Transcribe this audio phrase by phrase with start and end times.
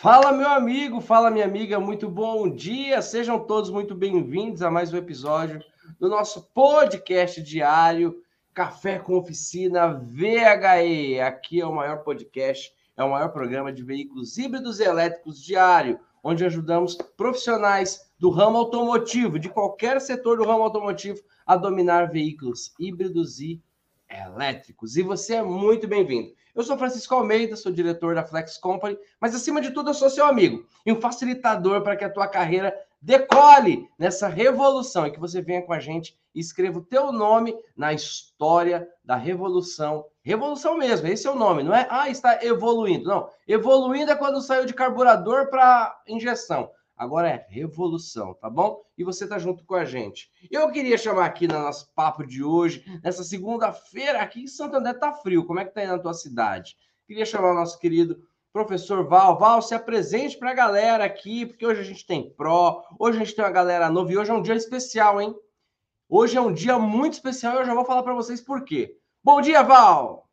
[0.00, 3.02] Fala, meu amigo, fala, minha amiga, muito bom dia.
[3.02, 5.60] Sejam todos muito bem-vindos a mais um episódio
[5.98, 8.22] do nosso podcast diário
[8.54, 11.20] Café com Oficina VHE.
[11.20, 15.98] Aqui é o maior podcast, é o maior programa de veículos híbridos e elétricos diário,
[16.22, 22.72] onde ajudamos profissionais do ramo automotivo, de qualquer setor do ramo automotivo, a dominar veículos
[22.78, 23.60] híbridos e
[24.10, 24.96] elétricos.
[24.96, 26.32] E você é muito bem-vindo.
[26.54, 30.10] Eu sou Francisco Almeida, sou diretor da Flex Company, mas acima de tudo eu sou
[30.10, 35.20] seu amigo e um facilitador para que a tua carreira decole nessa revolução e que
[35.20, 40.04] você venha com a gente e escreva o teu nome na história da revolução.
[40.22, 41.86] Revolução mesmo, esse é o nome, não é?
[41.88, 43.08] Ah, está evoluindo.
[43.08, 46.70] Não, evoluindo é quando saiu de carburador para injeção.
[46.98, 48.82] Agora é revolução, tá bom?
[48.98, 50.28] E você tá junto com a gente.
[50.50, 54.94] Eu queria chamar aqui no nosso papo de hoje, nessa segunda-feira, aqui em Santo André
[54.94, 55.46] tá frio.
[55.46, 56.76] Como é que tá aí na tua cidade?
[57.06, 58.20] Queria chamar o nosso querido
[58.52, 59.38] professor Val.
[59.38, 63.24] Val, se apresente para a galera aqui, porque hoje a gente tem Pro, hoje a
[63.24, 65.32] gente tem uma galera nova e hoje é um dia especial, hein?
[66.08, 68.96] Hoje é um dia muito especial e eu já vou falar para vocês por quê.
[69.22, 70.27] Bom dia, Val!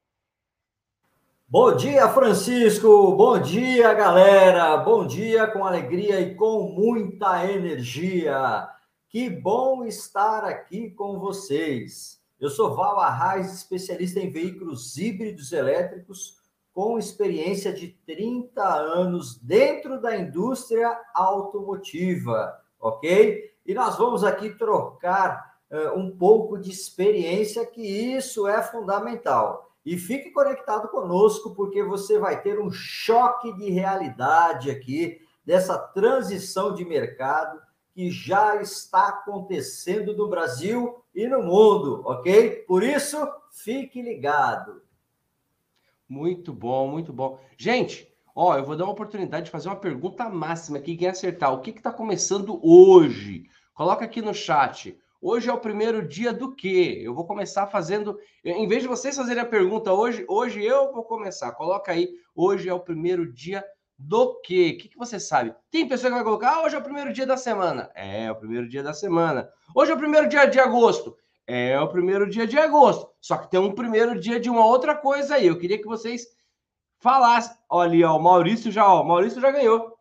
[1.48, 3.16] Bom dia, Francisco.
[3.16, 4.78] Bom dia, galera.
[4.78, 8.68] Bom dia com alegria e com muita energia.
[9.08, 12.20] Que bom estar aqui com vocês.
[12.40, 16.40] Eu sou Val Arraes, especialista em veículos híbridos elétricos,
[16.74, 23.54] com experiência de 30 anos dentro da indústria automotiva, ok?
[23.64, 29.65] E nós vamos aqui trocar uh, um pouco de experiência, que isso é fundamental.
[29.86, 36.74] E fique conectado conosco, porque você vai ter um choque de realidade aqui dessa transição
[36.74, 37.62] de mercado
[37.94, 42.64] que já está acontecendo no Brasil e no mundo, ok?
[42.68, 43.18] Por isso,
[43.52, 44.82] fique ligado.
[46.10, 47.40] Muito bom, muito bom.
[47.58, 51.54] Gente, ó, eu vou dar uma oportunidade de fazer uma pergunta máxima aqui, quem acertar.
[51.54, 53.46] O que está começando hoje?
[53.74, 55.00] Coloca aqui no chat.
[55.28, 57.02] Hoje é o primeiro dia do quê?
[57.04, 58.20] Eu vou começar fazendo.
[58.44, 61.52] Em vez de vocês fazerem a pergunta hoje, hoje eu vou começar.
[61.54, 63.66] Coloca aí, hoje é o primeiro dia
[63.98, 64.76] do quê?
[64.76, 65.52] O que, que você sabe?
[65.72, 67.90] Tem pessoa que vai colocar, ah, hoje é o primeiro dia da semana.
[67.96, 69.50] É, é o primeiro dia da semana.
[69.74, 71.18] Hoje é o primeiro dia de agosto.
[71.48, 73.10] É o primeiro dia de agosto.
[73.20, 75.48] Só que tem um primeiro dia de uma outra coisa aí.
[75.48, 76.28] Eu queria que vocês
[77.00, 77.58] falassem.
[77.68, 79.92] Olha, ó, o Maurício já, ó, o Maurício já ganhou.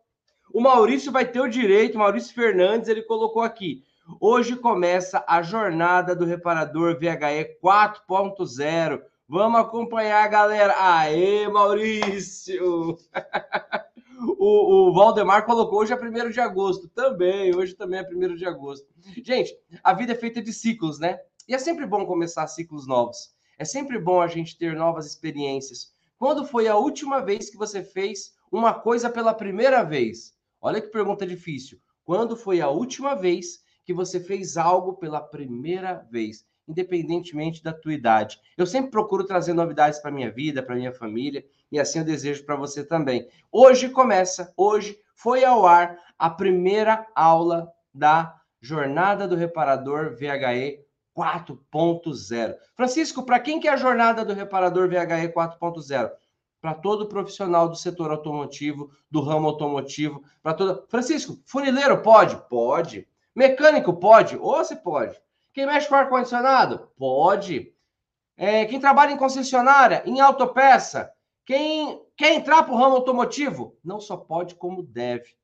[0.52, 3.82] O Maurício vai ter o direito, Maurício Fernandes, ele colocou aqui.
[4.20, 9.02] Hoje começa a jornada do reparador VHE 4.0.
[9.26, 10.74] Vamos acompanhar, galera.
[10.76, 12.98] Aê, Maurício!
[14.38, 16.86] o, o Valdemar colocou hoje é 1 de agosto.
[16.88, 18.86] Também, hoje também é 1 de agosto.
[19.24, 21.18] Gente, a vida é feita de ciclos, né?
[21.48, 23.34] E é sempre bom começar ciclos novos.
[23.58, 25.94] É sempre bom a gente ter novas experiências.
[26.18, 30.34] Quando foi a última vez que você fez uma coisa pela primeira vez?
[30.60, 31.78] Olha que pergunta difícil.
[32.04, 37.92] Quando foi a última vez que você fez algo pela primeira vez, independentemente da tua
[37.92, 38.40] idade.
[38.56, 42.44] Eu sempre procuro trazer novidades para minha vida, para minha família, e assim eu desejo
[42.44, 43.28] para você também.
[43.52, 50.84] Hoje começa, hoje foi ao ar a primeira aula da Jornada do Reparador VHE
[51.16, 52.56] 4.0.
[52.74, 56.10] Francisco, para quem que é a Jornada do Reparador VHE 4.0?
[56.60, 60.86] Para todo profissional do setor automotivo, do ramo automotivo, para todo.
[60.88, 62.36] Francisco, funileiro pode?
[62.48, 63.06] Pode.
[63.34, 64.36] Mecânico pode?
[64.36, 65.20] Ou se pode.
[65.52, 66.90] Quem mexe com ar-condicionado?
[66.96, 67.72] Pode.
[68.36, 71.12] É, quem trabalha em concessionária, em autopeça,
[71.44, 73.78] quem quer entrar para o ramo automotivo?
[73.84, 75.36] Não só pode, como deve.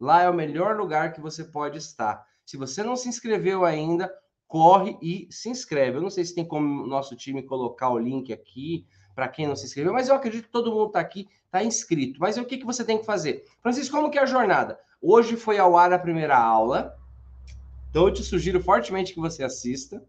[0.00, 2.24] Lá é o melhor lugar que você pode estar.
[2.46, 4.12] Se você não se inscreveu ainda,
[4.48, 5.98] corre e se inscreve.
[5.98, 9.46] Eu não sei se tem como o nosso time colocar o link aqui para quem
[9.46, 12.18] não se inscreveu, mas eu acredito que todo mundo está aqui, está inscrito.
[12.18, 13.44] Mas o que, que você tem que fazer?
[13.60, 14.78] Francisco, como que é a jornada?
[15.00, 16.96] Hoje foi ao ar a primeira aula.
[17.90, 20.02] Então eu te sugiro fortemente que você assista.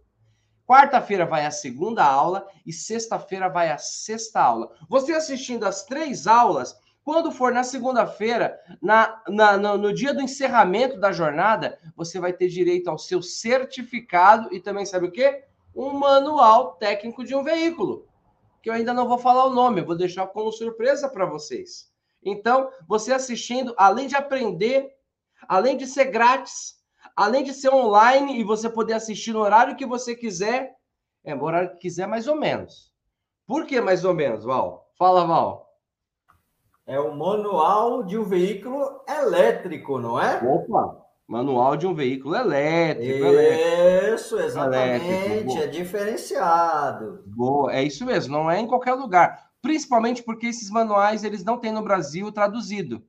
[0.68, 4.72] Quarta-feira vai a segunda aula e sexta-feira vai a sexta aula.
[4.88, 10.22] Você assistindo as três aulas, quando for na segunda-feira, na, na, no, no, dia do
[10.22, 15.44] encerramento da jornada, você vai ter direito ao seu certificado e também sabe o quê?
[15.75, 18.07] Um manual técnico de um veículo,
[18.62, 21.92] que eu ainda não vou falar o nome, eu vou deixar como surpresa para vocês.
[22.24, 24.94] Então, você assistindo, além de aprender,
[25.48, 26.81] além de ser grátis,
[27.16, 30.75] além de ser online e você poder assistir no horário que você quiser,
[31.24, 32.92] é, no horário que quiser, mais ou menos.
[33.46, 34.90] Por que mais ou menos, Val?
[34.98, 35.69] Fala, Val.
[36.86, 40.38] É o manual de um veículo elétrico, não é?
[40.44, 41.00] Opa!
[41.28, 43.25] Manual de um veículo elétrico.
[44.13, 45.06] Isso, exatamente.
[45.06, 45.58] Elétrico.
[45.58, 47.24] É diferenciado.
[47.25, 48.34] Boa, é isso mesmo.
[48.34, 49.50] Não é em qualquer lugar.
[49.62, 53.02] Principalmente porque esses manuais eles não têm no Brasil traduzido.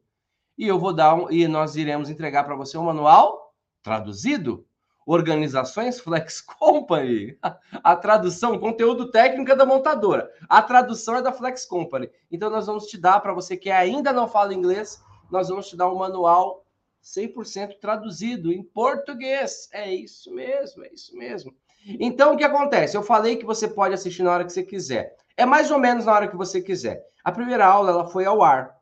[0.57, 3.42] e eu vou dar um, e nós iremos entregar para você um manual
[3.83, 4.67] traduzido.
[5.05, 7.37] Organizações Flex Company.
[7.83, 10.31] A tradução, conteúdo técnico é da montadora.
[10.49, 12.09] A tradução é da Flex Company.
[12.31, 15.77] Então nós vamos te dar para você que ainda não fala inglês, nós vamos te
[15.77, 16.65] dar um manual
[17.03, 19.69] 100% traduzido em português.
[19.73, 21.55] É isso mesmo, é isso mesmo.
[21.85, 22.97] Então, o que acontece?
[22.97, 25.17] Eu falei que você pode assistir na hora que você quiser.
[25.37, 27.05] É mais ou menos na hora que você quiser.
[27.25, 28.77] A primeira aula ela foi ao ar.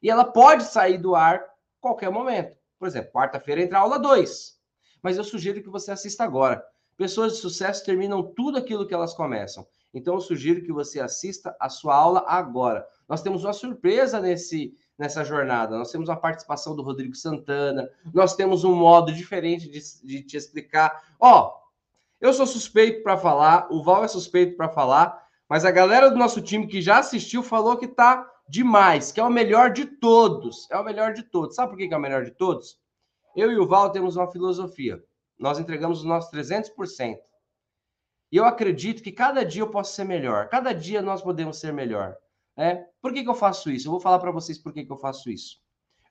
[0.00, 1.44] E ela pode sair do ar
[1.80, 2.55] qualquer momento.
[2.78, 4.56] Por exemplo, quarta-feira entra a aula 2.
[5.02, 6.64] Mas eu sugiro que você assista agora.
[6.96, 9.66] Pessoas de sucesso terminam tudo aquilo que elas começam.
[9.92, 12.86] Então, eu sugiro que você assista a sua aula agora.
[13.08, 15.78] Nós temos uma surpresa nesse, nessa jornada.
[15.78, 20.36] Nós temos a participação do Rodrigo Santana, nós temos um modo diferente de, de te
[20.36, 21.02] explicar.
[21.20, 21.54] Ó,
[22.20, 26.16] eu sou suspeito para falar, o Val é suspeito para falar, mas a galera do
[26.16, 30.68] nosso time que já assistiu falou que tá demais, que é o melhor de todos.
[30.70, 31.56] É o melhor de todos.
[31.56, 32.78] Sabe por que é o melhor de todos?
[33.34, 35.02] Eu e o Val temos uma filosofia.
[35.38, 37.18] Nós entregamos o nosso 300%.
[38.32, 40.48] E eu acredito que cada dia eu posso ser melhor.
[40.48, 42.16] Cada dia nós podemos ser melhor.
[42.56, 42.86] Né?
[43.00, 43.86] Por que, que eu faço isso?
[43.86, 45.60] Eu vou falar para vocês por que, que eu faço isso.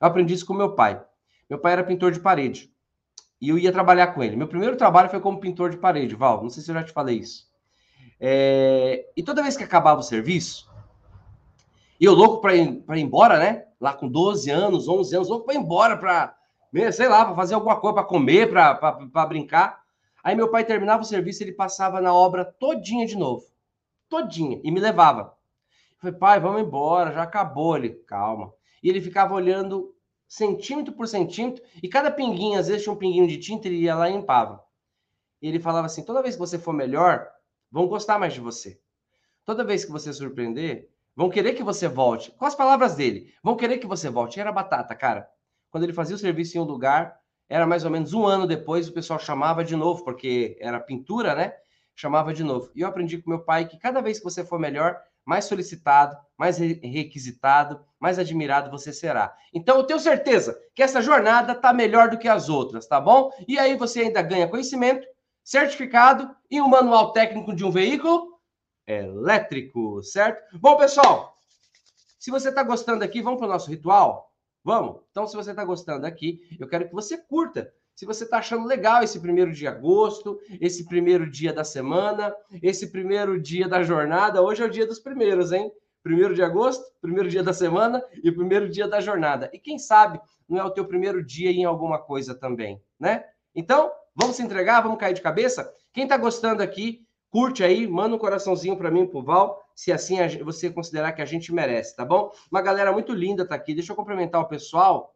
[0.00, 1.02] Eu aprendi isso com meu pai.
[1.48, 2.72] Meu pai era pintor de parede.
[3.40, 4.36] E eu ia trabalhar com ele.
[4.36, 6.42] Meu primeiro trabalho foi como pintor de parede, Val.
[6.42, 7.46] Não sei se eu já te falei isso.
[8.18, 9.10] É...
[9.16, 10.70] E toda vez que acabava o serviço,
[12.00, 13.66] e eu louco para ir, ir embora, né?
[13.80, 16.36] Lá com 12 anos, 11 anos, louco para ir embora, para,
[16.92, 19.82] sei lá, para fazer alguma coisa, para comer, para brincar.
[20.22, 23.44] Aí meu pai terminava o serviço, ele passava na obra todinha de novo.
[24.08, 24.60] Todinha.
[24.62, 25.34] E me levava.
[25.92, 27.76] Eu falei, pai, vamos embora, já acabou.
[27.76, 28.52] Ele, calma.
[28.82, 29.94] E ele ficava olhando
[30.28, 33.94] centímetro por centímetro, e cada pinguinho, às vezes tinha um pinguinho de tinta, ele ia
[33.94, 34.62] lá e limpava.
[35.40, 37.28] E ele falava assim: toda vez que você for melhor,
[37.70, 38.80] vão gostar mais de você.
[39.44, 42.30] Toda vez que você surpreender, vão querer que você volte.
[42.32, 44.38] Com as palavras dele, vão querer que você volte.
[44.38, 45.26] Era batata, cara.
[45.70, 47.18] Quando ele fazia o serviço em um lugar,
[47.48, 51.34] era mais ou menos um ano depois, o pessoal chamava de novo, porque era pintura,
[51.34, 51.54] né?
[51.94, 52.70] Chamava de novo.
[52.74, 56.16] E eu aprendi com meu pai que cada vez que você for melhor, mais solicitado,
[56.36, 59.34] mais requisitado, mais admirado você será.
[59.52, 63.30] Então, eu tenho certeza que essa jornada está melhor do que as outras, tá bom?
[63.48, 65.06] E aí você ainda ganha conhecimento,
[65.42, 68.35] certificado e um manual técnico de um veículo
[68.86, 70.58] elétrico, certo?
[70.58, 71.34] Bom, pessoal,
[72.18, 74.32] se você está gostando aqui, vamos para o nosso ritual?
[74.62, 75.00] Vamos?
[75.10, 78.66] Então, se você está gostando aqui, eu quero que você curta se você está achando
[78.66, 84.42] legal esse primeiro de agosto, esse primeiro dia da semana, esse primeiro dia da jornada.
[84.42, 85.72] Hoje é o dia dos primeiros, hein?
[86.02, 89.48] Primeiro de agosto, primeiro dia da semana e primeiro dia da jornada.
[89.50, 93.24] E quem sabe não é o teu primeiro dia em alguma coisa também, né?
[93.54, 95.72] Então, vamos se entregar, vamos cair de cabeça?
[95.90, 97.05] Quem está gostando aqui,
[97.36, 101.26] curte aí, manda um coraçãozinho para mim, pro Val, se assim você considerar que a
[101.26, 102.32] gente merece, tá bom?
[102.50, 103.74] Uma galera muito linda tá aqui.
[103.74, 105.14] Deixa eu cumprimentar o pessoal.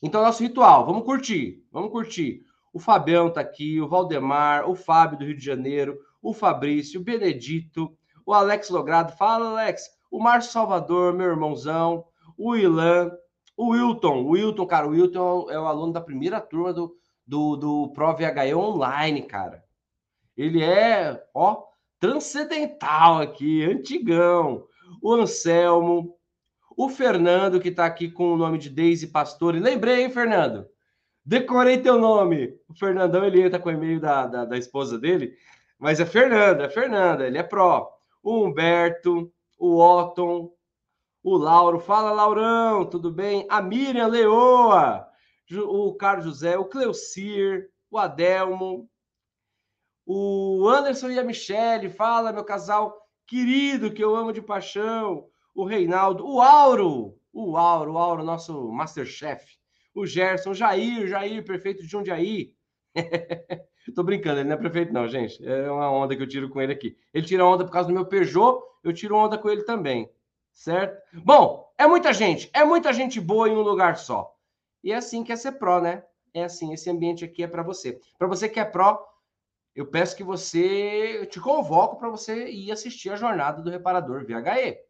[0.00, 2.42] Então, nosso ritual, vamos curtir, vamos curtir.
[2.72, 7.02] O Fabião tá aqui, o Valdemar, o Fábio do Rio de Janeiro, o Fabrício, o
[7.02, 7.92] Benedito,
[8.24, 12.04] o Alex Logrado, fala Alex, o Márcio Salvador, meu irmãozão,
[12.38, 13.10] o Ilan,
[13.56, 16.96] o Wilton, o Wilton, cara, o Wilton é o aluno da primeira turma do,
[17.26, 19.65] do, do Pro VHE online, cara.
[20.36, 21.62] Ele é, ó,
[21.98, 24.66] transcendental aqui, antigão.
[25.02, 26.16] O Anselmo,
[26.76, 29.58] o Fernando, que está aqui com o nome de Deise Pastore.
[29.58, 30.66] Lembrei, hein, Fernando?
[31.24, 32.54] Decorei teu nome.
[32.68, 35.34] O Fernandão, ele entra com o e-mail da, da, da esposa dele.
[35.78, 37.90] Mas é Fernando, é Fernanda, ele é pró.
[38.22, 40.52] O Humberto, o Otton,
[41.22, 41.80] o Lauro.
[41.80, 43.46] Fala, Laurão, tudo bem?
[43.50, 45.06] A Miriam Leoa,
[45.50, 48.88] o Carlos José, o Cleucir, o Adelmo,
[50.06, 51.90] o Anderson e a Michele.
[51.90, 52.96] Fala, meu casal
[53.26, 58.70] querido, que eu amo de paixão o Reinaldo, o Auro, o Auro, o Auro, nosso
[58.70, 59.42] Masterchef,
[59.94, 62.52] o Gerson, Jair, Jair, prefeito de Jundiaí.
[63.94, 65.42] Tô brincando, ele não é prefeito, não, gente.
[65.46, 66.94] É uma onda que eu tiro com ele aqui.
[67.14, 70.10] Ele tira onda por causa do meu Peugeot, eu tiro onda com ele também.
[70.52, 71.00] Certo?
[71.24, 74.34] Bom, é muita gente, é muita gente boa em um lugar só.
[74.84, 76.04] E é assim que é ser pró, né?
[76.34, 77.98] É assim, esse ambiente aqui é para você.
[78.18, 79.02] Para você que é pró,
[79.76, 84.24] eu peço que você, eu te convoco para você ir assistir a jornada do reparador
[84.24, 84.86] VHE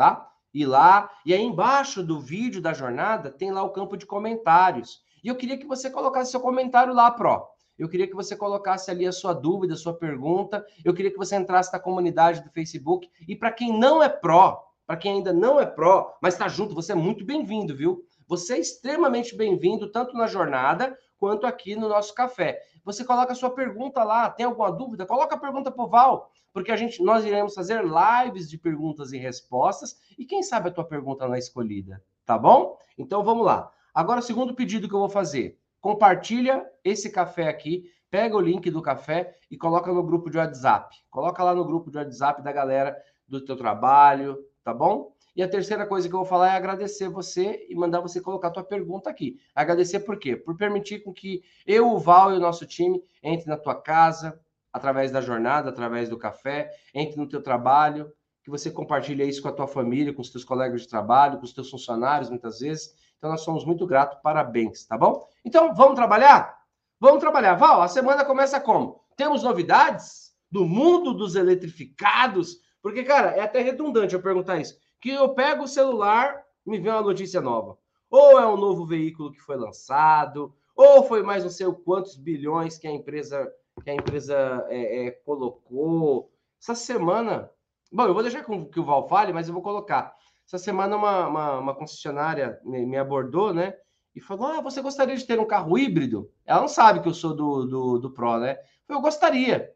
[0.00, 0.26] tá?
[0.54, 5.02] E lá, e aí embaixo do vídeo da jornada tem lá o campo de comentários.
[5.22, 7.46] E eu queria que você colocasse seu comentário lá, Pro.
[7.78, 10.64] Eu queria que você colocasse ali a sua dúvida, a sua pergunta.
[10.82, 13.10] Eu queria que você entrasse na comunidade do Facebook.
[13.28, 16.74] E para quem não é pró, para quem ainda não é pró, mas está junto,
[16.74, 18.02] você é muito bem-vindo, viu?
[18.26, 22.62] Você é extremamente bem-vindo, tanto na jornada quanto aqui no nosso café.
[22.82, 25.04] Você coloca a sua pergunta lá, tem alguma dúvida?
[25.04, 29.12] Coloca a pergunta para o Val, porque a gente, nós iremos fazer lives de perguntas
[29.12, 32.78] e respostas, e quem sabe a tua pergunta não é escolhida, tá bom?
[32.96, 33.70] Então vamos lá.
[33.94, 38.70] Agora, o segundo pedido que eu vou fazer: compartilha esse café aqui, pega o link
[38.70, 40.96] do café e coloca no grupo de WhatsApp.
[41.10, 42.96] Coloca lá no grupo de WhatsApp da galera
[43.28, 45.12] do teu trabalho, tá bom?
[45.34, 48.48] E a terceira coisa que eu vou falar é agradecer você e mandar você colocar
[48.48, 49.38] a tua pergunta aqui.
[49.54, 50.36] Agradecer por quê?
[50.36, 54.40] Por permitir com que eu, o Val e o nosso time entre na tua casa,
[54.72, 59.48] através da jornada, através do café, entre no teu trabalho, que você compartilhe isso com
[59.48, 62.94] a tua família, com os teus colegas de trabalho, com os teus funcionários, muitas vezes.
[63.18, 65.28] Então, nós somos muito gratos, parabéns, tá bom?
[65.44, 66.58] Então, vamos trabalhar?
[66.98, 67.54] Vamos trabalhar.
[67.54, 69.00] Val, a semana começa como?
[69.16, 72.56] Temos novidades do mundo dos eletrificados?
[72.82, 76.92] Porque, cara, é até redundante eu perguntar isso que eu pego o celular, me vem
[76.92, 77.78] uma notícia nova.
[78.10, 82.76] Ou é um novo veículo que foi lançado, ou foi mais não sei quantos bilhões
[82.76, 83.52] que a empresa
[83.82, 86.30] que a empresa é, é, colocou.
[86.60, 87.50] Essa semana,
[87.90, 90.14] bom, eu vou deixar que o Val fale, mas eu vou colocar.
[90.46, 93.74] Essa semana uma, uma, uma concessionária me, me, abordou, né?
[94.14, 96.30] E falou: Ah, você gostaria de ter um carro híbrido?
[96.44, 98.58] Ela não sabe que eu sou do, do, do Pro, né?
[98.88, 99.72] Eu gostaria.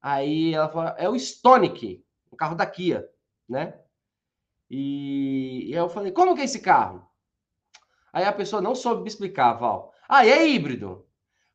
[0.00, 3.08] Aí ela falou: é o Stonic, um carro da Kia,
[3.48, 3.78] né?
[4.76, 7.06] E, e eu falei, como que é esse carro?
[8.12, 9.92] Aí a pessoa não soube me explicar, Val.
[10.08, 10.86] Ah, é híbrido.
[10.86, 11.06] Eu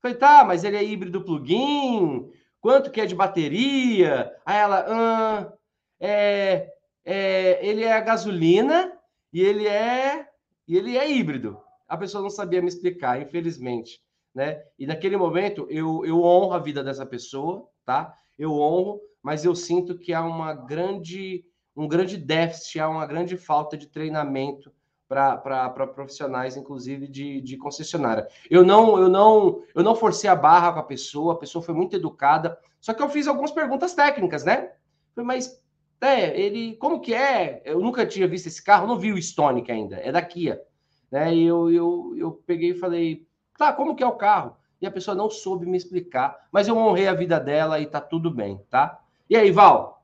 [0.01, 2.31] falei, tá, mas ele é híbrido plug-in?
[2.61, 4.33] Quanto que é de bateria?
[4.45, 5.53] Aí ela, ah,
[5.99, 6.71] é,
[7.03, 8.97] é, ele é a gasolina
[9.33, 10.29] e ele é
[10.65, 11.59] e ele é híbrido.
[11.89, 13.99] A pessoa não sabia me explicar, infelizmente,
[14.33, 14.63] né?
[14.77, 18.13] E naquele momento eu, eu honro a vida dessa pessoa, tá?
[18.37, 21.43] Eu honro, mas eu sinto que há uma grande
[21.79, 24.71] um grande déficit, há uma grande falta de treinamento
[25.07, 28.27] para profissionais, inclusive de, de concessionária.
[28.49, 31.73] Eu não, eu não, eu não forcei a barra com a pessoa, a pessoa foi
[31.73, 34.73] muito educada, só que eu fiz algumas perguntas técnicas, né?
[35.15, 35.63] Mas
[36.01, 37.61] é, ele, como que é?
[37.65, 40.61] Eu nunca tinha visto esse carro, não vi o Stonic ainda, é da Kia,
[41.09, 41.33] né?
[41.33, 43.25] E eu, eu, eu peguei e falei,
[43.57, 44.57] tá, como que é o carro?
[44.81, 48.01] E a pessoa não soube me explicar, mas eu honrei a vida dela e tá
[48.01, 48.99] tudo bem, tá?
[49.29, 49.98] E aí, Val,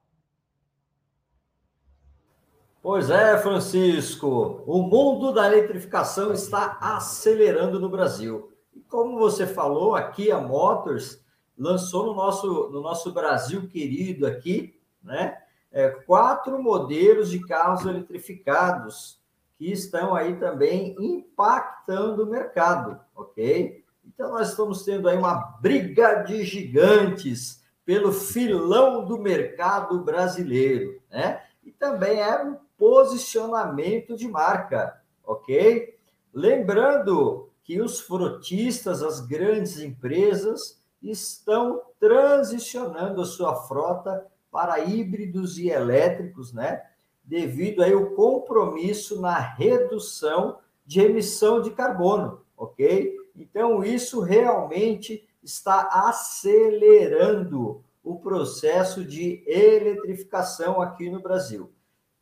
[2.86, 4.64] Pois é, Francisco.
[4.68, 8.54] O mundo da eletrificação está acelerando no Brasil.
[8.76, 11.20] E como você falou, aqui a Motors
[11.58, 15.36] lançou no nosso, no nosso Brasil querido aqui, né?
[15.72, 19.20] É, quatro modelos de carros eletrificados
[19.58, 23.84] que estão aí também impactando o mercado, ok?
[24.06, 31.42] Então nós estamos tendo aí uma briga de gigantes pelo filão do mercado brasileiro, né?
[31.64, 35.98] E também é um posicionamento de marca, ok?
[36.34, 45.70] Lembrando que os frotistas, as grandes empresas, estão transicionando a sua frota para híbridos e
[45.70, 46.84] elétricos, né?
[47.24, 53.16] Devido aí o compromisso na redução de emissão de carbono, ok?
[53.36, 61.72] Então, isso realmente está acelerando o processo de eletrificação aqui no Brasil.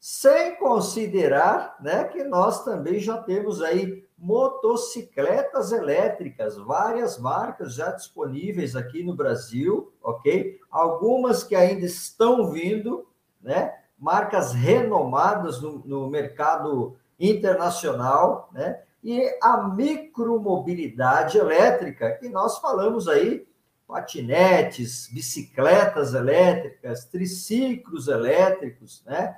[0.05, 8.75] Sem considerar né, que nós também já temos aí motocicletas elétricas, várias marcas já disponíveis
[8.75, 10.59] aqui no Brasil, ok?
[10.69, 13.07] Algumas que ainda estão vindo,
[13.41, 13.73] né?
[13.97, 18.81] Marcas renomadas no, no mercado internacional, né?
[19.01, 23.47] E a micromobilidade elétrica, que nós falamos aí,
[23.87, 29.37] patinetes, bicicletas elétricas, triciclos elétricos, né?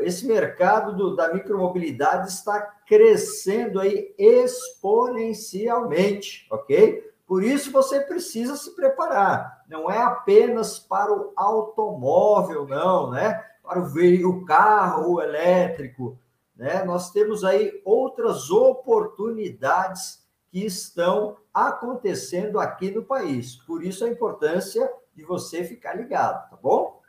[0.00, 7.14] Esse mercado do, da micromobilidade está crescendo aí exponencialmente, ok?
[7.26, 9.64] Por isso você precisa se preparar.
[9.68, 13.42] Não é apenas para o automóvel, não, né?
[13.62, 16.18] Para o o carro elétrico,
[16.54, 16.84] né?
[16.84, 23.56] Nós temos aí outras oportunidades que estão acontecendo aqui no país.
[23.56, 27.00] Por isso a importância de você ficar ligado, tá bom?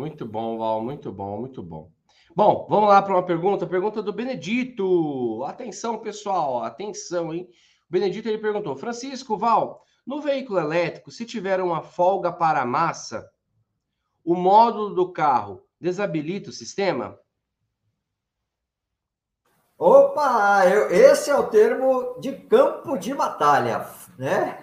[0.00, 1.90] Muito bom, Val, muito bom, muito bom.
[2.34, 5.44] Bom, vamos lá para uma pergunta, pergunta do Benedito.
[5.44, 7.46] Atenção, pessoal, atenção, hein?
[7.86, 13.30] O Benedito ele perguntou: Francisco, Val, no veículo elétrico, se tiver uma folga para massa,
[14.24, 17.18] o módulo do carro desabilita o sistema?
[19.76, 24.58] Opa, eu, esse é o termo de campo de batalha, né?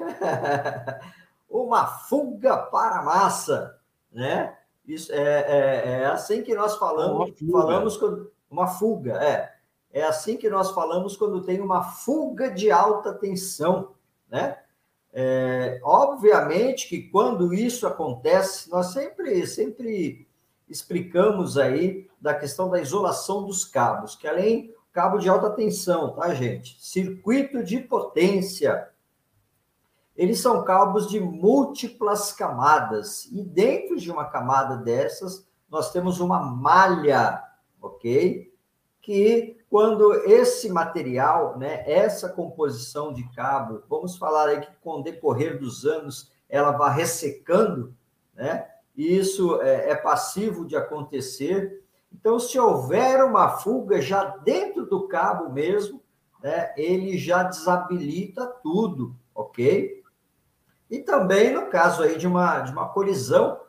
[1.48, 3.80] uma fuga para massa,
[4.12, 4.57] né?
[4.88, 9.54] Isso é, é, é assim que nós falamos, uma falamos quando, uma fuga, é.
[9.92, 13.94] É assim que nós falamos quando tem uma fuga de alta tensão,
[14.30, 14.58] né?
[15.12, 20.28] É, obviamente que quando isso acontece, nós sempre, sempre
[20.70, 26.34] explicamos aí da questão da isolação dos cabos, que além cabo de alta tensão, tá,
[26.34, 26.76] gente?
[26.84, 28.90] Circuito de potência.
[30.18, 33.26] Eles são cabos de múltiplas camadas.
[33.32, 37.44] E dentro de uma camada dessas, nós temos uma malha,
[37.80, 38.52] ok?
[39.00, 45.04] Que quando esse material, né, essa composição de cabo, vamos falar aí que com o
[45.04, 47.94] decorrer dos anos ela vai ressecando,
[48.34, 48.68] né?
[48.96, 51.84] E isso é, é passivo de acontecer.
[52.12, 56.02] Então, se houver uma fuga já dentro do cabo mesmo,
[56.42, 60.02] né, ele já desabilita tudo, ok?
[60.90, 63.60] E também no caso aí de uma, de uma colisão,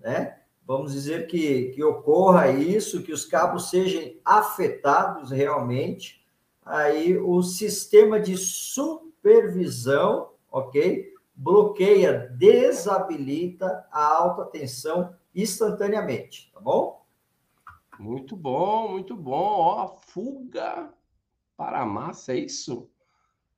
[0.00, 0.38] né?
[0.64, 6.24] Vamos dizer que, que ocorra isso, que os cabos sejam afetados realmente,
[6.64, 11.12] aí o sistema de supervisão, ok?
[11.34, 17.04] Bloqueia, desabilita a alta tensão instantaneamente, tá bom?
[17.98, 19.58] Muito bom, muito bom.
[19.58, 20.92] Ó, fuga
[21.56, 22.88] para a massa, é isso?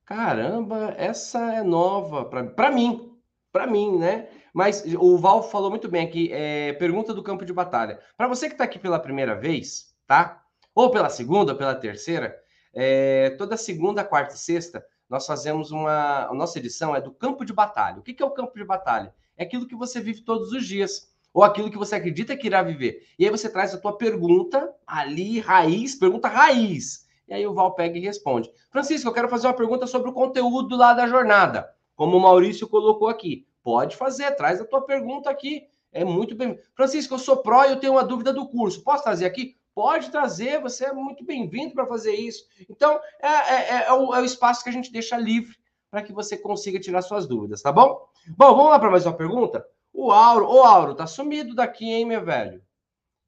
[0.05, 3.17] Caramba, essa é nova para mim,
[3.51, 4.29] para mim, né?
[4.53, 7.99] Mas o Val falou muito bem aqui, é, pergunta do campo de batalha.
[8.15, 10.43] Para você que está aqui pela primeira vez, tá?
[10.75, 12.39] Ou pela segunda, ou pela terceira,
[12.71, 16.27] é, toda segunda, quarta e sexta, nós fazemos uma.
[16.27, 17.97] A nossa edição é do campo de batalha.
[17.97, 19.13] O que, que é o campo de batalha?
[19.35, 22.61] É aquilo que você vive todos os dias ou aquilo que você acredita que irá
[22.61, 23.07] viver.
[23.17, 27.04] E aí você traz a tua pergunta ali, raiz, pergunta raiz.
[27.27, 28.51] E aí o Val pega e responde.
[28.69, 32.67] Francisco, eu quero fazer uma pergunta sobre o conteúdo lá da jornada, como o Maurício
[32.67, 33.47] colocou aqui.
[33.63, 35.63] Pode fazer, traz a tua pergunta aqui.
[35.91, 36.59] É muito bem.
[36.75, 38.83] Francisco, eu sou pró e eu tenho uma dúvida do curso.
[38.83, 39.57] Posso trazer aqui?
[39.73, 42.45] Pode trazer, você é muito bem-vindo para fazer isso.
[42.69, 45.55] Então, é, é, é, é, o, é o espaço que a gente deixa livre
[45.91, 48.07] para que você consiga tirar suas dúvidas, tá bom?
[48.37, 49.65] Bom, vamos lá para mais uma pergunta?
[49.91, 52.61] O Auro, ô Auro, tá sumido daqui, hein, meu velho?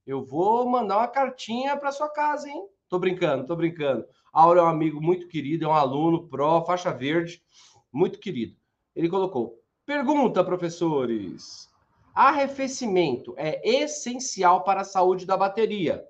[0.06, 2.68] Eu vou mandar uma cartinha para sua casa, hein?
[2.90, 4.06] Tô brincando, tô brincando.
[4.32, 7.44] Auro é um amigo muito querido, é um aluno pró, faixa verde,
[7.92, 8.56] muito querido.
[8.96, 11.70] Ele colocou: Pergunta, professores.
[12.14, 16.04] Arrefecimento é essencial para a saúde da bateria,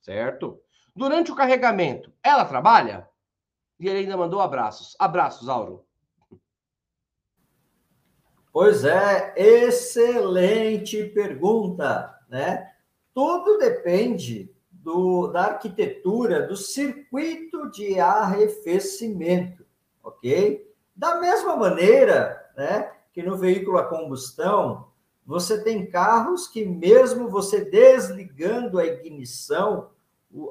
[0.00, 0.60] certo?
[0.94, 3.08] Durante o carregamento, ela trabalha?
[3.78, 4.96] E ele ainda mandou abraços.
[4.98, 5.84] Abraços, Auro.
[8.52, 12.72] Pois é, excelente pergunta, né?
[13.14, 19.64] Tudo depende do, da arquitetura do circuito de arrefecimento,
[20.02, 20.66] ok?
[20.94, 24.88] Da mesma maneira, né, que no veículo a combustão,
[25.26, 29.90] você tem carros que mesmo você desligando a ignição,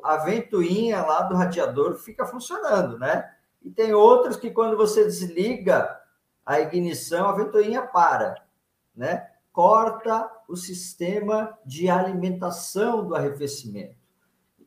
[0.04, 3.28] a ventoinha lá do radiador fica funcionando, né?
[3.64, 6.00] E tem outros que quando você desliga
[6.46, 8.36] a ignição, a ventoinha para,
[8.96, 9.28] né?
[9.52, 13.97] Corta o sistema de alimentação do arrefecimento.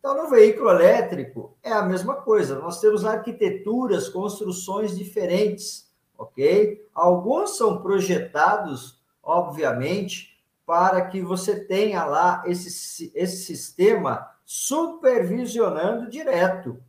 [0.00, 2.58] Então, no veículo elétrico, é a mesma coisa.
[2.58, 6.88] Nós temos arquiteturas, construções diferentes, ok?
[6.94, 16.82] Alguns são projetados, obviamente, para que você tenha lá esse, esse sistema supervisionando direto,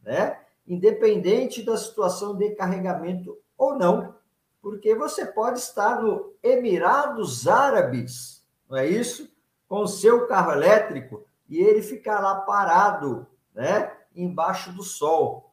[0.00, 0.38] né?
[0.68, 4.14] Independente da situação de carregamento ou não,
[4.62, 9.28] porque você pode estar no Emirados Árabes, não é isso?
[9.68, 13.92] Com o seu carro elétrico e ele ficar lá parado, né?
[14.14, 15.52] Embaixo do sol.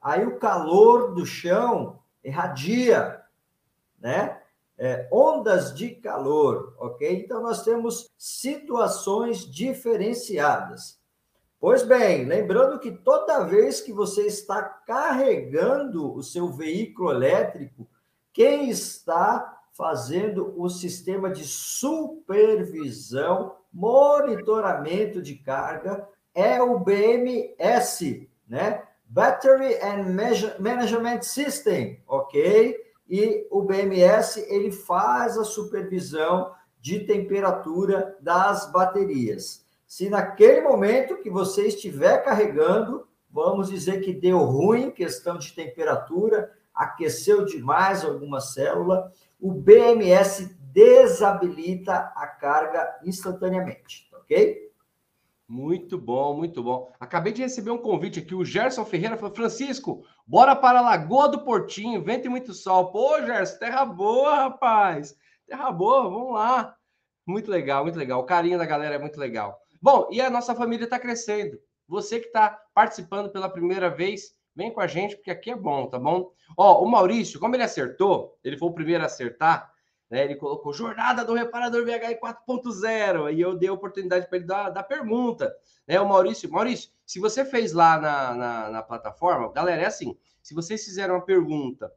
[0.00, 3.22] Aí o calor do chão irradia,
[3.98, 4.40] né?
[4.80, 7.24] É, ondas de calor, ok?
[7.24, 11.00] Então nós temos situações diferenciadas.
[11.58, 17.88] Pois bem, lembrando que toda vez que você está carregando o seu veículo elétrico,
[18.32, 22.18] quem está fazendo o sistema de supervisão,
[23.78, 28.82] monitoramento de carga é o BMS, né?
[29.06, 30.16] Battery and
[30.58, 32.76] Management System, ok?
[33.08, 39.64] E o BMS ele faz a supervisão de temperatura das baterias.
[39.86, 46.50] Se naquele momento que você estiver carregando, vamos dizer que deu ruim, questão de temperatura,
[46.74, 49.10] aqueceu demais alguma célula,
[49.40, 54.68] o BMS desabilita a carga instantaneamente, ok?
[55.48, 56.92] Muito bom, muito bom.
[57.00, 58.32] Acabei de receber um convite aqui.
[58.32, 62.92] O Gerson Ferreira falou: Francisco, bora para a Lagoa do Portinho, vento e muito sol.
[62.92, 65.16] Pô, Gerson, terra boa, rapaz.
[65.48, 66.76] Terra boa, vamos lá.
[67.26, 68.20] Muito legal, muito legal.
[68.20, 69.58] O carinho da galera é muito legal.
[69.82, 71.58] Bom, e a nossa família está crescendo.
[71.88, 75.88] Você que está participando pela primeira vez, vem com a gente, porque aqui é bom,
[75.88, 76.30] tá bom?
[76.56, 79.72] Ó, o Maurício, como ele acertou, ele foi o primeiro a acertar,
[80.10, 80.24] Né?
[80.24, 84.70] Ele colocou Jornada do Reparador VHI 4.0, e eu dei a oportunidade para ele dar,
[84.70, 85.54] dar pergunta.
[85.86, 86.00] Né?
[86.00, 90.54] O Maurício, Maurício, se você fez lá na, na, na plataforma, galera, é assim: se
[90.54, 91.92] vocês fizeram uma pergunta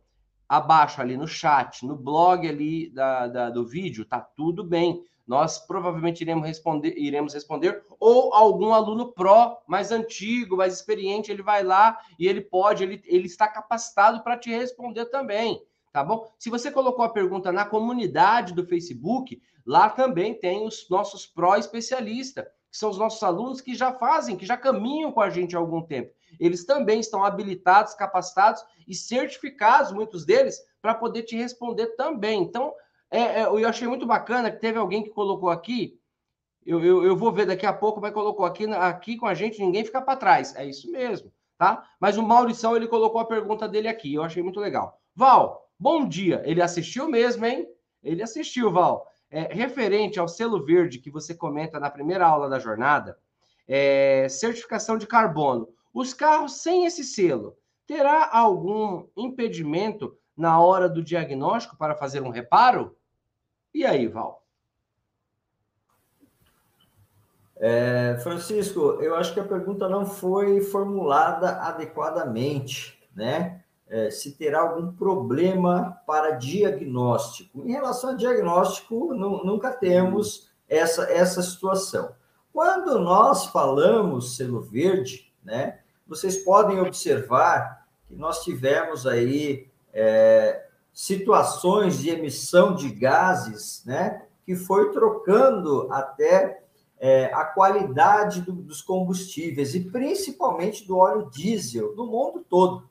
[0.47, 5.01] abaixo ali no chat, no blog ali da, da, do vídeo, tá tudo bem.
[5.25, 11.41] Nós provavelmente iremos responder, iremos responder, ou algum aluno pró mais antigo, mais experiente, ele
[11.41, 16.31] vai lá e ele pode, ele, ele está capacitado para te responder também, tá bom?
[16.37, 21.55] Se você colocou a pergunta na comunidade do Facebook, lá também tem os nossos pró
[21.55, 25.55] especialistas, que são os nossos alunos que já fazem, que já caminham com a gente
[25.55, 31.35] há algum tempo eles também estão habilitados, capacitados e certificados, muitos deles, para poder te
[31.35, 32.41] responder também.
[32.41, 32.73] Então,
[33.09, 35.99] é, é, eu achei muito bacana que teve alguém que colocou aqui,
[36.65, 39.59] eu, eu, eu vou ver daqui a pouco, mas colocou aqui, aqui com a gente,
[39.59, 40.55] ninguém fica para trás.
[40.55, 41.87] É isso mesmo, tá?
[41.99, 44.99] Mas o Maurição, ele colocou a pergunta dele aqui, eu achei muito legal.
[45.15, 46.43] Val, bom dia.
[46.45, 47.67] Ele assistiu mesmo, hein?
[48.03, 49.11] Ele assistiu, Val.
[49.31, 53.17] É, referente ao selo verde que você comenta na primeira aula da jornada,
[53.67, 55.69] é, certificação de carbono.
[55.91, 62.29] Os carros sem esse selo, terá algum impedimento na hora do diagnóstico para fazer um
[62.29, 62.95] reparo?
[63.73, 64.45] E aí, Val?
[67.55, 73.60] É, Francisco, eu acho que a pergunta não foi formulada adequadamente, né?
[73.93, 77.67] É, se terá algum problema para diagnóstico.
[77.67, 82.15] Em relação a diagnóstico, nunca temos essa, essa situação.
[82.53, 85.79] Quando nós falamos selo verde, né?
[86.07, 94.25] Vocês podem observar que nós tivemos aí é, situações de emissão de gases, né?
[94.45, 96.63] Que foi trocando até
[96.99, 102.83] é, a qualidade do, dos combustíveis e principalmente do óleo diesel no mundo todo,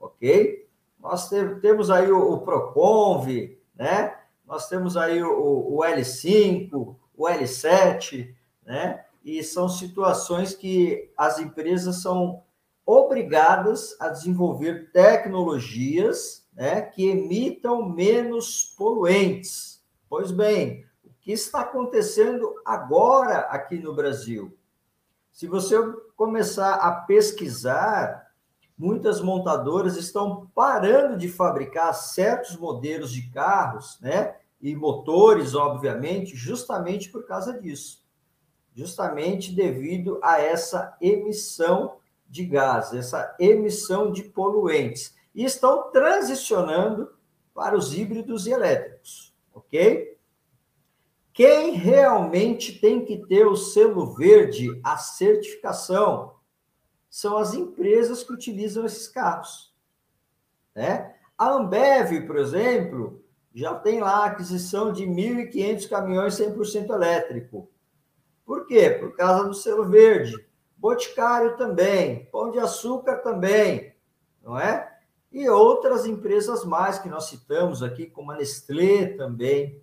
[0.00, 0.66] ok?
[0.98, 3.28] Nós temos aí o, o Proconv,
[3.76, 4.16] né?
[4.46, 8.34] Nós temos aí o, o L5, o L7,
[8.66, 9.04] né?
[9.24, 12.42] e são situações que as empresas são
[12.84, 19.84] obrigadas a desenvolver tecnologias né, que emitam menos poluentes.
[20.08, 24.56] Pois bem, o que está acontecendo agora aqui no Brasil?
[25.30, 25.76] Se você
[26.16, 28.19] começar a pesquisar,
[28.80, 34.36] muitas montadoras estão parando de fabricar certos modelos de carros, né?
[34.60, 38.00] E motores, obviamente, justamente por causa disso
[38.74, 41.96] justamente devido a essa emissão
[42.28, 45.14] de gases, essa emissão de poluentes.
[45.34, 47.10] E estão transicionando
[47.54, 50.16] para os híbridos e elétricos, ok?
[51.32, 56.34] Quem realmente tem que ter o selo verde, a certificação,
[57.10, 59.74] são as empresas que utilizam esses carros.
[60.74, 61.12] Né?
[61.36, 63.20] A Ambev, por exemplo,
[63.52, 67.68] já tem lá a aquisição de 1.500 caminhões 100% elétrico.
[68.46, 68.90] Por quê?
[68.90, 70.34] Por causa do selo verde.
[70.76, 73.94] Boticário também, Pão de Açúcar também,
[74.42, 74.90] não é?
[75.30, 79.80] E outras empresas mais que nós citamos aqui, como a Nestlé também.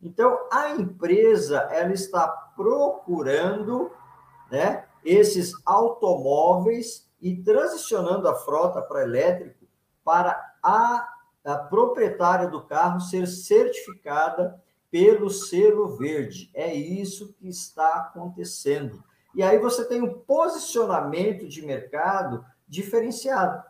[0.00, 3.90] Então, a empresa ela está procurando,
[4.50, 9.66] né, esses automóveis e transicionando a frota para elétrico
[10.04, 11.08] para a,
[11.44, 16.50] a proprietária do carro ser certificada pelo selo verde.
[16.54, 19.02] É isso que está acontecendo.
[19.34, 23.62] E aí você tem um posicionamento de mercado diferenciado.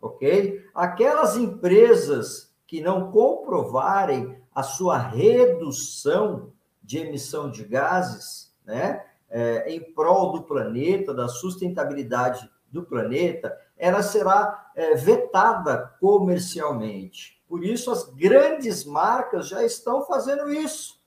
[0.00, 0.64] Ok?
[0.74, 6.52] Aquelas empresas que não comprovarem a sua redução
[6.82, 14.02] de emissão de gases, né, é, em prol do planeta, da sustentabilidade do planeta, ela
[14.02, 17.42] será é, vetada comercialmente.
[17.48, 21.00] Por isso, as grandes marcas já estão fazendo isso,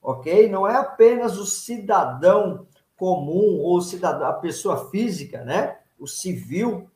[0.00, 0.48] ok?
[0.48, 5.78] Não é apenas o cidadão comum ou cidadão, a pessoa física, né?
[5.98, 6.90] O civil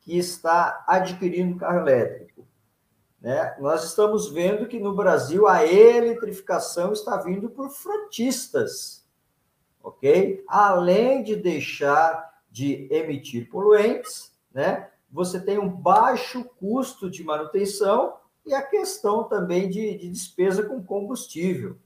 [0.00, 2.46] que está adquirindo carro elétrico.
[3.20, 3.56] Né?
[3.58, 9.05] Nós estamos vendo que no Brasil a eletrificação está vindo por frotistas,
[9.86, 10.42] ok?
[10.48, 14.88] Além de deixar de emitir poluentes, né?
[15.12, 20.82] Você tem um baixo custo de manutenção e a questão também de, de despesa com
[20.82, 21.78] combustível.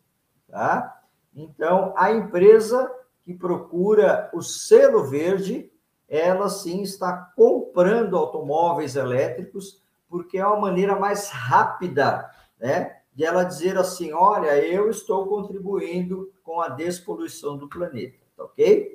[0.48, 1.02] Tá?
[1.34, 2.90] Então, a empresa
[3.22, 5.70] que procura o selo verde,
[6.08, 12.99] ela sim está comprando automóveis elétricos, porque é uma maneira mais rápida, né?
[13.12, 18.94] De ela dizer assim: olha, eu estou contribuindo com a despoluição do planeta, tá ok?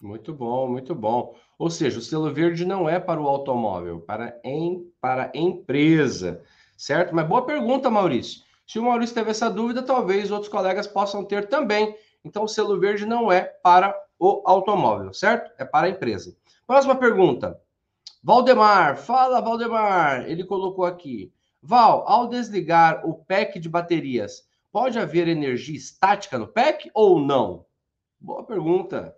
[0.00, 1.34] Muito bom, muito bom.
[1.58, 6.42] Ou seja, o selo verde não é para o automóvel, para, em, para a empresa
[6.78, 7.14] certo?
[7.14, 8.42] Mas boa pergunta, Maurício.
[8.66, 11.94] Se o Maurício teve essa dúvida, talvez outros colegas possam ter também.
[12.24, 15.50] Então, o selo verde não é para o automóvel, certo?
[15.58, 16.36] É para a empresa.
[16.66, 17.60] Próxima pergunta.
[18.22, 20.28] Valdemar, fala Valdemar.
[20.28, 21.32] Ele colocou aqui.
[21.62, 27.66] Val, ao desligar o pack de baterias, pode haver energia estática no pack ou não?
[28.20, 29.16] Boa pergunta.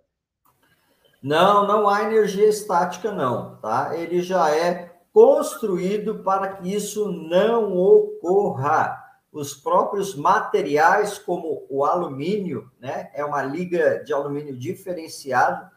[1.21, 3.95] Não, não há energia estática, não, tá?
[3.95, 8.97] Ele já é construído para que isso não ocorra.
[9.31, 13.11] Os próprios materiais, como o alumínio, né?
[13.13, 15.69] É uma liga de alumínio diferenciado,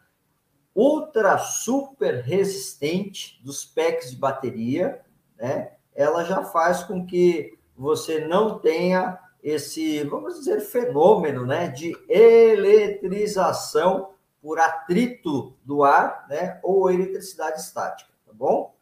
[0.73, 5.01] ultra super resistente dos packs de bateria,
[5.37, 5.74] né?
[5.95, 14.09] Ela já faz com que você não tenha esse, vamos dizer, fenômeno, né, de eletrização
[14.41, 18.75] por atrito do ar, né, ou eletricidade estática, tá bom?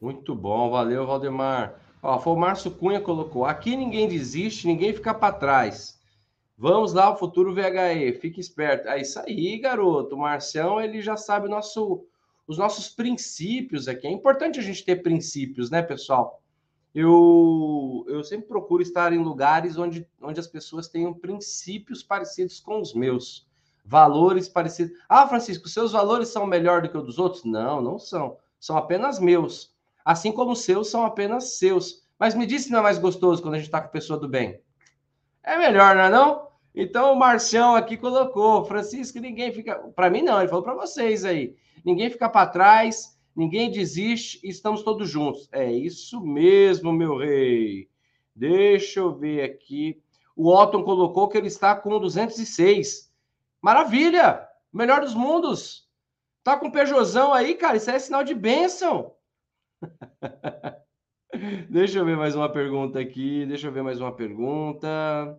[0.00, 1.80] Muito bom, valeu, Valdemar.
[2.02, 5.98] Ó, foi o Márcio Cunha colocou: aqui ninguém desiste, ninguém fica para trás.
[6.56, 8.88] Vamos lá, o futuro VHE, fique esperto.
[8.88, 10.16] É isso aí, garoto.
[10.16, 12.04] O Marcião, ele já sabe nosso,
[12.48, 14.06] os nossos princípios aqui.
[14.06, 16.42] É importante a gente ter princípios, né, pessoal?
[16.94, 22.80] Eu, eu sempre procuro estar em lugares onde, onde as pessoas tenham princípios parecidos com
[22.80, 23.46] os meus
[23.84, 24.96] valores parecidos.
[25.08, 27.44] Ah, Francisco, seus valores são melhor do que os dos outros?
[27.44, 28.38] Não, não são.
[28.58, 29.72] São apenas meus.
[30.04, 32.02] Assim como os seus são apenas seus.
[32.18, 34.18] Mas me disse se não é mais gostoso quando a gente está com a pessoa
[34.18, 34.60] do bem.
[35.42, 36.47] É melhor, não é não?
[36.80, 39.74] Então o Marcião aqui colocou, Francisco, ninguém fica.
[39.96, 41.56] Para mim, não, ele falou para vocês aí.
[41.84, 45.48] Ninguém fica para trás, ninguém desiste estamos todos juntos.
[45.50, 47.88] É isso mesmo, meu rei.
[48.32, 50.00] Deixa eu ver aqui.
[50.36, 53.12] O Otton colocou que ele está com 206.
[53.60, 54.46] Maravilha!
[54.72, 55.88] Melhor dos mundos.
[56.44, 57.76] Tá com Peugeotzão aí, cara?
[57.76, 59.14] Isso é sinal de bênção.
[61.68, 63.44] Deixa eu ver mais uma pergunta aqui.
[63.46, 65.36] Deixa eu ver mais uma pergunta.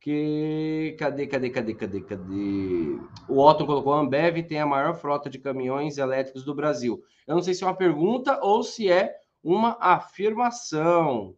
[0.00, 2.98] Que cadê, cadê, cadê, cadê, cadê?
[3.28, 7.02] O Otton colocou: a Ambev tem a maior frota de caminhões elétricos do Brasil.
[7.26, 11.36] Eu não sei se é uma pergunta ou se é uma afirmação.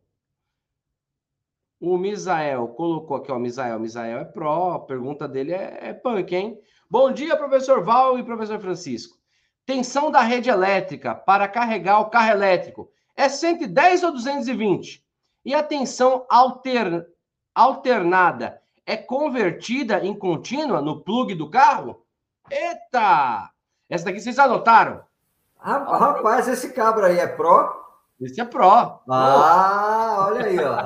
[1.81, 6.33] O Misael colocou aqui, ó, Misael, Misael é pró, a pergunta dele é, é punk,
[6.33, 6.57] hein?
[6.89, 9.19] Bom dia, professor Val e professor Francisco.
[9.67, 15.05] Tensão da rede elétrica para carregar o carro elétrico é 110 ou 220?
[15.45, 17.05] E a tensão alter,
[17.55, 22.05] alternada é convertida em contínua no plug do carro?
[22.51, 23.51] Eita!
[23.89, 25.03] Essa daqui vocês anotaram?
[25.59, 27.83] Rapaz, esse cabra aí é pró?
[28.21, 29.03] Esse é pró.
[29.09, 30.77] Ah, olha aí, ó.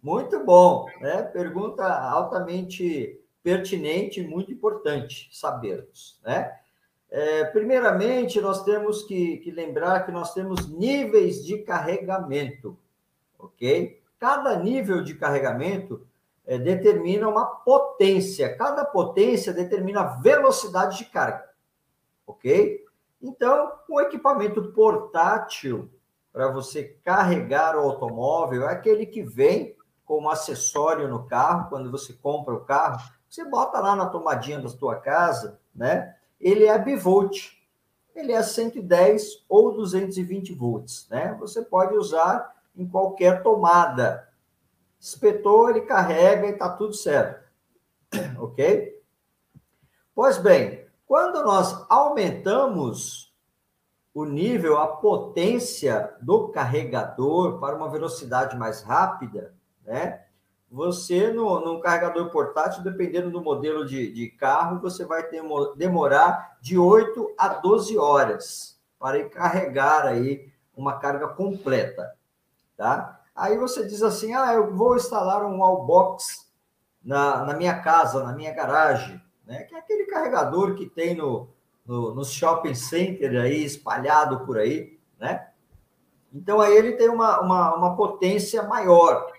[0.02, 1.22] muito bom, né?
[1.22, 6.52] Pergunta altamente pertinente e muito importante sabermos, né?
[7.10, 12.76] É, primeiramente, nós temos que, que, lembrar que nós temos níveis de carregamento,
[13.38, 14.02] ok?
[14.24, 16.06] Cada nível de carregamento
[16.46, 21.44] é, determina uma potência, cada potência determina a velocidade de carga,
[22.26, 22.82] ok?
[23.20, 25.90] Então, um equipamento portátil
[26.32, 32.14] para você carregar o automóvel é aquele que vem como acessório no carro, quando você
[32.14, 36.16] compra o carro, você bota lá na tomadinha da sua casa, né?
[36.40, 37.50] Ele é bivolt,
[38.16, 41.36] ele é 110 ou 220 volts, né?
[41.38, 44.28] Você pode usar em qualquer tomada.
[44.98, 47.48] Espetou, ele carrega e está tudo certo.
[48.38, 49.02] ok?
[50.14, 53.34] Pois bem, quando nós aumentamos
[54.14, 60.20] o nível, a potência do carregador para uma velocidade mais rápida, né?
[60.70, 65.24] Você, no, carregador portátil, dependendo do modelo de, de carro, você vai
[65.76, 72.16] demorar de 8 a 12 horas para carregar aí uma carga completa,
[72.76, 73.20] tá?
[73.34, 76.50] Aí você diz assim, ah, eu vou instalar um wallbox
[77.02, 79.64] na, na minha casa, na minha garagem né?
[79.64, 81.48] Que é aquele carregador que tem no,
[81.84, 85.48] no, no shopping center aí, espalhado por aí, né?
[86.32, 89.32] Então, aí ele tem uma, uma, uma potência maior,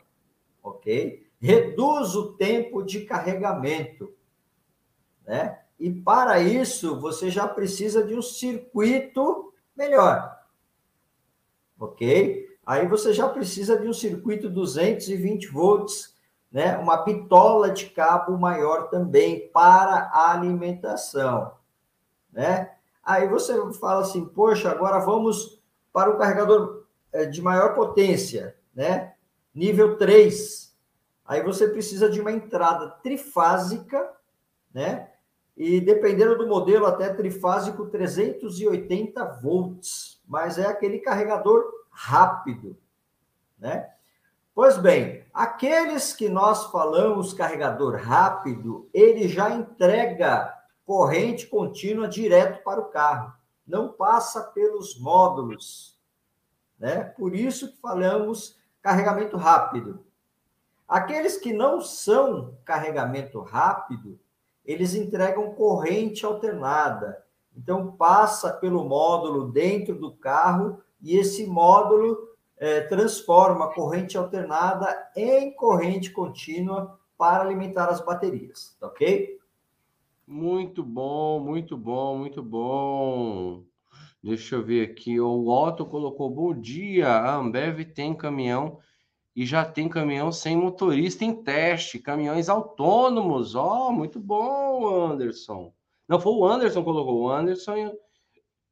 [0.64, 1.28] ok?
[1.42, 4.14] Reduz o tempo de carregamento,
[5.26, 5.62] né?
[5.78, 10.40] E para isso, você já precisa de um circuito melhor,
[11.78, 12.55] ok?
[12.66, 16.16] Aí você já precisa de um circuito 220 volts
[16.56, 21.52] né, uma bitola de cabo maior também para a alimentação,
[22.32, 22.72] né?
[23.04, 29.16] Aí você fala assim, poxa, agora vamos para o carregador é, de maior potência, né?
[29.54, 30.74] Nível 3.
[31.26, 34.14] Aí você precisa de uma entrada trifásica,
[34.74, 35.10] né?
[35.58, 42.78] E dependendo do modelo, até trifásico 380 volts, mas é aquele carregador rápido,
[43.58, 43.90] né?
[44.54, 50.54] Pois bem, aqueles que nós falamos carregador rápido, ele já entrega
[50.86, 53.34] corrente contínua direto para o carro,
[53.66, 56.00] não passa pelos módulos,
[56.78, 57.04] né?
[57.04, 60.06] Por isso que falamos carregamento rápido.
[60.88, 64.20] Aqueles que não são carregamento rápido,
[64.64, 67.24] eles entregam corrente alternada.
[67.58, 72.18] Então, passa pelo módulo dentro do carro e esse módulo
[72.58, 79.38] é, transforma a corrente alternada em corrente contínua para alimentar as baterias, tá ok?
[80.26, 83.64] Muito bom, muito bom, muito bom.
[84.24, 85.20] Deixa eu ver aqui.
[85.20, 88.80] O Otto colocou: Bom dia, a Ambev tem caminhão
[89.36, 93.54] e já tem caminhão sem motorista em teste, caminhões autônomos.
[93.54, 95.72] Ó, oh, muito bom, Anderson.
[96.08, 97.94] Não foi o Anderson que colocou, o Anderson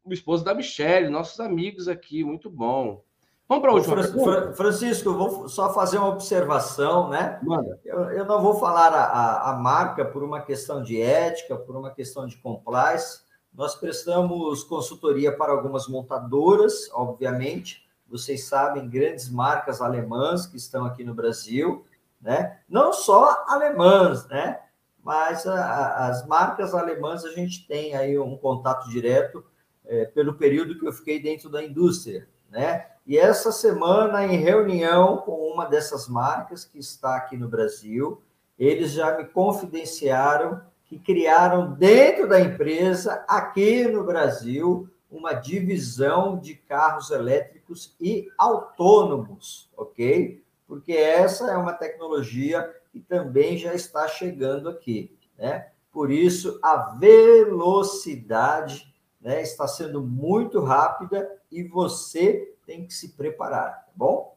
[0.06, 3.04] o esposo da Michelle, nossos amigos aqui, muito bom.
[3.48, 7.40] Vamos para a última Fran Francisco, eu vou só fazer uma observação, né?
[7.44, 7.80] Manda.
[7.84, 11.92] Eu, eu não vou falar a, a, marca por uma questão de ética, por uma
[11.92, 13.22] questão de compliance.
[13.54, 21.04] Nós prestamos consultoria para algumas montadoras, obviamente, vocês sabem, grandes marcas alemãs que estão aqui
[21.04, 21.86] no Brasil,
[22.22, 22.60] né?
[22.68, 24.62] Não só alemãs, né?
[25.04, 29.44] Mas a, as marcas alemãs a gente tem aí um contato direto
[29.86, 32.88] é, pelo período que eu fiquei dentro da indústria, né?
[33.06, 38.22] E essa semana, em reunião com uma dessas marcas que está aqui no Brasil,
[38.58, 46.56] eles já me confidenciaram que criaram dentro da empresa, aqui no Brasil, uma divisão de
[46.56, 50.42] carros elétricos e autônomos, ok?
[50.68, 55.68] Porque essa é uma tecnologia que também já está chegando aqui, né?
[55.92, 58.93] Por isso, a velocidade
[59.24, 64.36] né, está sendo muito rápida e você tem que se preparar, tá bom?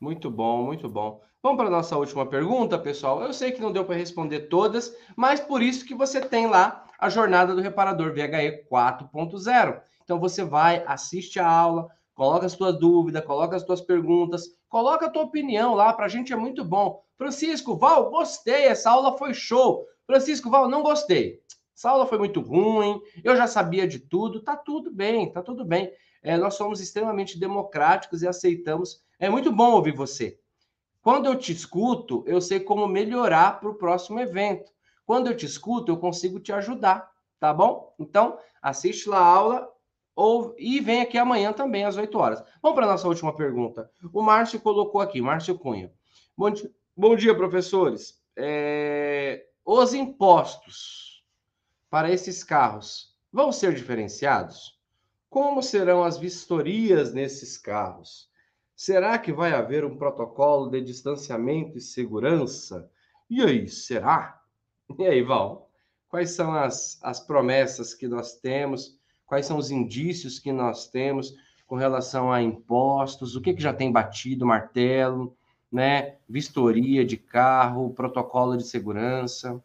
[0.00, 1.20] Muito bom, muito bom.
[1.40, 3.22] Vamos para a nossa última pergunta, pessoal.
[3.22, 6.84] Eu sei que não deu para responder todas, mas por isso que você tem lá
[6.98, 9.80] a jornada do reparador VHE 4.0.
[10.02, 15.06] Então você vai, assiste a aula, coloca as tuas dúvidas, coloca as tuas perguntas, coloca
[15.06, 17.02] a tua opinião lá, para a gente é muito bom.
[17.16, 19.86] Francisco, Val, gostei, essa aula foi show.
[20.06, 21.40] Francisco, Val, não gostei.
[21.74, 25.64] Essa aula foi muito ruim, eu já sabia de tudo, tá tudo bem, tá tudo
[25.64, 25.92] bem.
[26.22, 29.02] É, nós somos extremamente democráticos e aceitamos.
[29.18, 30.38] É muito bom ouvir você.
[31.02, 34.70] Quando eu te escuto, eu sei como melhorar para o próximo evento.
[35.04, 37.92] Quando eu te escuto, eu consigo te ajudar, tá bom?
[37.98, 39.68] Então, assiste lá a aula
[40.14, 42.44] ou, e vem aqui amanhã também, às 8 horas.
[42.62, 43.90] Vamos para a nossa última pergunta.
[44.12, 45.92] O Márcio colocou aqui, Márcio Cunha.
[46.36, 48.22] Bom dia, bom dia professores.
[48.36, 51.11] É, os impostos
[51.92, 54.80] para esses carros vão ser diferenciados?
[55.28, 58.30] Como serão as vistorias nesses carros?
[58.74, 62.90] Será que vai haver um protocolo de distanciamento e segurança?
[63.28, 64.40] E aí, será?
[64.98, 65.70] E aí, Val?
[66.08, 68.98] Quais são as, as promessas que nós temos?
[69.26, 71.34] Quais são os indícios que nós temos
[71.66, 73.36] com relação a impostos?
[73.36, 75.36] O que, que já tem batido martelo?
[75.70, 76.16] Né?
[76.26, 79.62] Vistoria de carro, protocolo de segurança?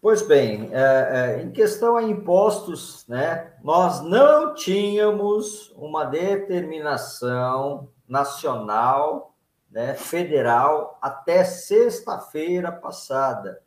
[0.00, 9.34] Pois bem, é, é, em questão a impostos, né, nós não tínhamos uma determinação nacional,
[9.70, 13.62] né, federal, até sexta-feira passada.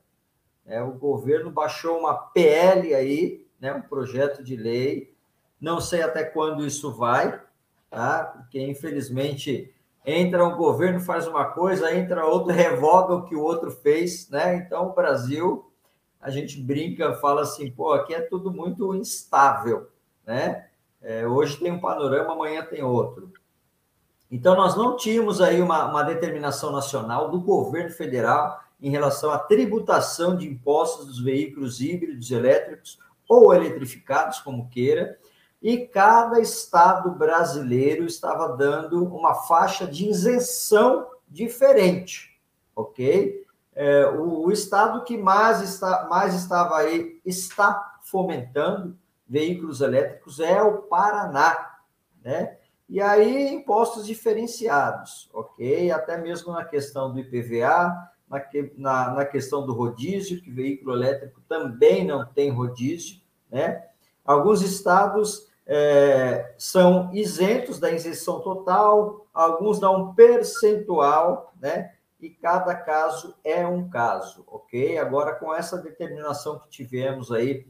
[0.66, 5.14] É, o governo baixou uma PL aí, né, um projeto de lei.
[5.60, 7.42] Não sei até quando isso vai,
[7.90, 8.24] tá?
[8.24, 9.74] Porque infelizmente
[10.06, 14.56] entra um governo faz uma coisa, entra outro revoga o que o outro fez, né?
[14.56, 15.69] Então o Brasil
[16.20, 19.90] a gente brinca, fala assim, pô, aqui é tudo muito instável,
[20.26, 20.68] né?
[21.02, 23.32] É, hoje tem um panorama, amanhã tem outro.
[24.30, 29.40] Então, nós não tínhamos aí uma, uma determinação nacional do governo federal em relação à
[29.40, 35.18] tributação de impostos dos veículos híbridos elétricos ou eletrificados, como queira,
[35.62, 42.40] e cada estado brasileiro estava dando uma faixa de isenção diferente,
[42.76, 43.46] ok?
[43.82, 48.94] É, o, o, estado que mais, está, mais estava aí, está fomentando
[49.26, 51.78] veículos elétricos é o Paraná,
[52.22, 52.58] né?
[52.90, 55.92] E aí, impostos diferenciados, ok?
[55.92, 57.96] Até mesmo na questão do IPVA,
[58.30, 58.44] na,
[58.76, 63.86] na, na questão do rodízio, que veículo elétrico também não tem rodízio, né?
[64.26, 71.94] Alguns estados é, são isentos da isenção total, alguns dão um percentual, né?
[72.20, 74.98] E cada caso é um caso, ok?
[74.98, 77.66] Agora, com essa determinação que tivemos aí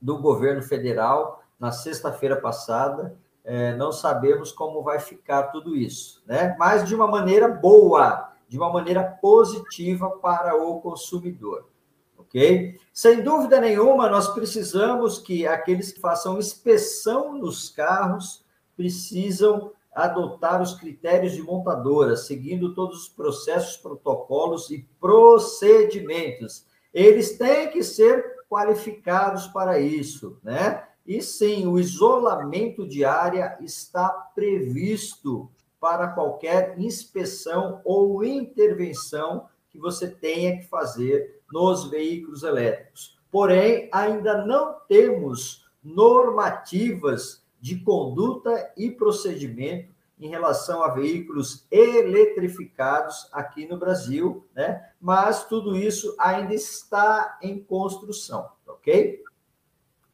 [0.00, 6.54] do governo federal na sexta-feira passada, é, não sabemos como vai ficar tudo isso, né?
[6.58, 11.68] Mas de uma maneira boa, de uma maneira positiva para o consumidor,
[12.16, 12.78] ok?
[12.92, 18.44] Sem dúvida nenhuma, nós precisamos que aqueles que façam inspeção nos carros
[18.76, 26.66] precisam adotar os critérios de montadora, seguindo todos os processos, protocolos e procedimentos.
[26.92, 30.86] Eles têm que ser qualificados para isso, né?
[31.06, 40.08] E sim, o isolamento de área está previsto para qualquer inspeção ou intervenção que você
[40.08, 43.18] tenha que fazer nos veículos elétricos.
[43.30, 53.66] Porém, ainda não temos normativas de conduta e procedimento em relação a veículos eletrificados aqui
[53.66, 54.88] no Brasil, né?
[55.00, 59.20] Mas tudo isso ainda está em construção, ok?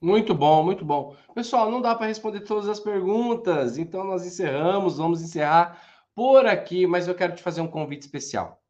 [0.01, 1.15] Muito bom, muito bom.
[1.35, 5.79] Pessoal, não dá para responder todas as perguntas, então nós encerramos, vamos encerrar
[6.15, 8.63] por aqui, mas eu quero te fazer um convite especial.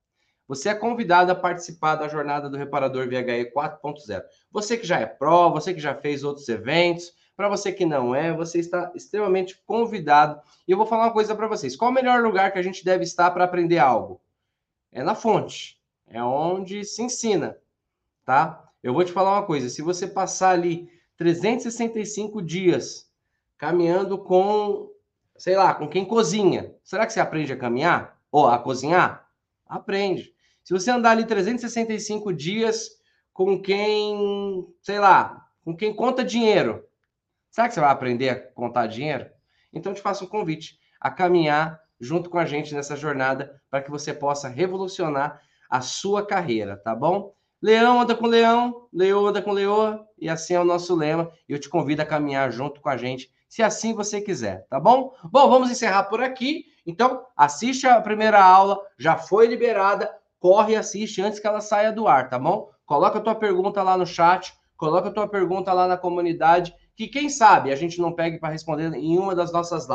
[0.48, 4.24] Você é convidado a participar da jornada do Reparador VHE 4.0.
[4.50, 8.14] Você que já é pró, você que já fez outros eventos, para você que não
[8.14, 10.40] é, você está extremamente convidado.
[10.66, 11.76] E eu vou falar uma coisa para vocês.
[11.76, 14.20] Qual o melhor lugar que a gente deve estar para aprender algo?
[14.90, 15.80] É na fonte.
[16.06, 17.56] É onde se ensina,
[18.24, 18.70] tá?
[18.82, 19.70] Eu vou te falar uma coisa.
[19.70, 23.10] Se você passar ali 365 dias
[23.56, 24.90] caminhando com,
[25.38, 28.20] sei lá, com quem cozinha, será que você aprende a caminhar?
[28.30, 29.26] Ou a cozinhar?
[29.66, 30.34] Aprende.
[30.62, 32.90] Se você andar ali 365 dias
[33.32, 36.84] com quem, sei lá, com quem conta dinheiro,
[37.53, 39.26] Será que você vai aprender a contar dinheiro?
[39.74, 43.90] Então, te faço um convite a caminhar junto com a gente nessa jornada para que
[43.90, 45.38] você possa revolucionar
[45.68, 47.34] a sua carreira, tá bom?
[47.61, 51.30] Leão anda com leão, leão anda com leoa, e assim é o nosso lema.
[51.46, 55.14] Eu te convido a caminhar junto com a gente, se assim você quiser, tá bom?
[55.24, 56.64] Bom, vamos encerrar por aqui.
[56.86, 61.92] Então, assiste a primeira aula, já foi liberada, corre e assiste antes que ela saia
[61.92, 62.70] do ar, tá bom?
[62.86, 67.09] Coloca a tua pergunta lá no chat, coloca a tua pergunta lá na comunidade que
[67.09, 69.86] quem sabe a gente não pegue para responder em uma das nossas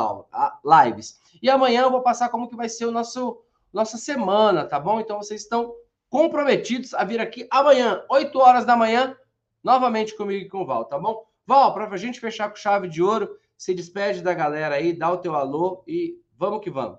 [0.64, 1.20] lives.
[1.42, 3.42] E amanhã eu vou passar como que vai ser o nosso
[3.72, 4.98] nossa semana, tá bom?
[4.98, 5.74] Então vocês estão
[6.08, 9.14] comprometidos a vir aqui amanhã, 8 horas da manhã,
[9.62, 11.26] novamente comigo e com o Val, tá bom?
[11.46, 15.12] Val, para a gente fechar com chave de ouro, se despede da galera aí, dá
[15.12, 16.98] o teu alô e vamos que vamos.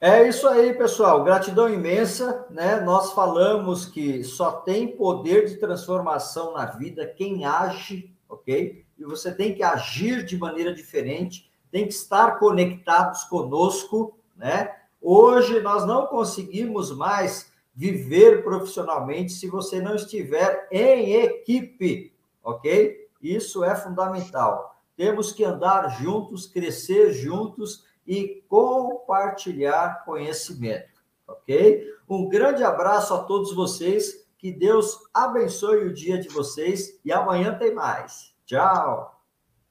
[0.00, 1.24] É isso aí, pessoal.
[1.24, 2.80] Gratidão imensa, né?
[2.80, 8.84] Nós falamos que só tem poder de transformação na vida quem age ok?
[8.98, 14.74] E você tem que agir de maneira diferente, tem que estar conectados conosco, né?
[15.00, 22.12] Hoje nós não conseguimos mais viver profissionalmente se você não estiver em equipe,
[22.42, 23.08] ok?
[23.22, 24.82] Isso é fundamental.
[24.96, 31.86] Temos que andar juntos, crescer juntos e compartilhar conhecimento, ok?
[32.08, 37.58] Um grande abraço a todos vocês que Deus abençoe o dia de vocês e amanhã
[37.58, 38.34] tem mais.
[38.46, 39.20] Tchau.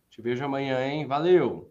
[0.09, 1.07] Te vejo amanhã, hein?
[1.07, 1.66] Valeu.